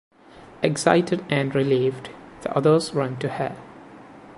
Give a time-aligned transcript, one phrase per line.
[0.63, 2.09] Excited and relieved,
[2.41, 3.55] the others run to her.